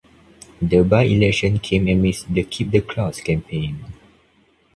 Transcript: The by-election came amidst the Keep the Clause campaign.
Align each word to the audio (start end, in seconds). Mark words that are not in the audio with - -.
The 0.59 0.83
by-election 0.83 1.59
came 1.59 1.87
amidst 1.87 2.33
the 2.33 2.41
Keep 2.41 2.71
the 2.71 2.81
Clause 2.81 3.21
campaign. 3.21 3.85